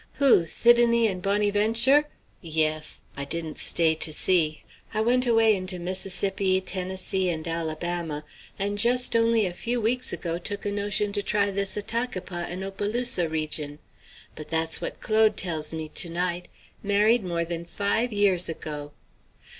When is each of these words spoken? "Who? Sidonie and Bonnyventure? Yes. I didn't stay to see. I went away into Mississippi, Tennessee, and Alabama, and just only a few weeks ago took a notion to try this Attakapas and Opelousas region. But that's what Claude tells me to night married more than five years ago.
"Who? 0.13 0.47
Sidonie 0.47 1.05
and 1.05 1.21
Bonnyventure? 1.21 2.05
Yes. 2.41 3.01
I 3.15 3.23
didn't 3.23 3.59
stay 3.59 3.93
to 3.93 4.11
see. 4.11 4.63
I 4.95 5.01
went 5.01 5.27
away 5.27 5.55
into 5.55 5.77
Mississippi, 5.77 6.59
Tennessee, 6.59 7.29
and 7.29 7.47
Alabama, 7.47 8.25
and 8.57 8.79
just 8.79 9.15
only 9.15 9.45
a 9.45 9.53
few 9.53 9.79
weeks 9.79 10.11
ago 10.11 10.39
took 10.39 10.65
a 10.65 10.71
notion 10.71 11.11
to 11.11 11.21
try 11.21 11.51
this 11.51 11.77
Attakapas 11.77 12.47
and 12.49 12.63
Opelousas 12.63 13.29
region. 13.29 13.77
But 14.33 14.49
that's 14.49 14.81
what 14.81 15.01
Claude 15.01 15.37
tells 15.37 15.71
me 15.71 15.87
to 15.89 16.09
night 16.09 16.47
married 16.81 17.23
more 17.23 17.45
than 17.45 17.63
five 17.63 18.11
years 18.11 18.49
ago. 18.49 18.93